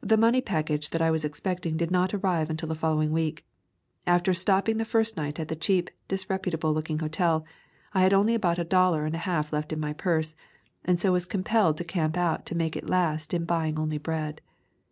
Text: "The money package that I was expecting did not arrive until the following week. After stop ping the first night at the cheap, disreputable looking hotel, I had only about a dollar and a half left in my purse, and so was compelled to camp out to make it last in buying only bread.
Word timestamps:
"The 0.00 0.16
money 0.16 0.40
package 0.40 0.90
that 0.90 1.02
I 1.02 1.10
was 1.10 1.24
expecting 1.24 1.76
did 1.76 1.90
not 1.90 2.14
arrive 2.14 2.48
until 2.50 2.68
the 2.68 2.76
following 2.76 3.10
week. 3.10 3.44
After 4.06 4.32
stop 4.32 4.66
ping 4.66 4.76
the 4.76 4.84
first 4.84 5.16
night 5.16 5.40
at 5.40 5.48
the 5.48 5.56
cheap, 5.56 5.90
disreputable 6.06 6.72
looking 6.72 7.00
hotel, 7.00 7.44
I 7.92 8.02
had 8.02 8.12
only 8.12 8.36
about 8.36 8.60
a 8.60 8.64
dollar 8.64 9.04
and 9.06 9.14
a 9.16 9.26
half 9.26 9.52
left 9.52 9.72
in 9.72 9.80
my 9.80 9.92
purse, 9.92 10.36
and 10.84 11.00
so 11.00 11.10
was 11.10 11.24
compelled 11.24 11.78
to 11.78 11.84
camp 11.84 12.16
out 12.16 12.46
to 12.46 12.54
make 12.54 12.76
it 12.76 12.88
last 12.88 13.34
in 13.34 13.44
buying 13.44 13.76
only 13.76 13.98
bread. 13.98 14.40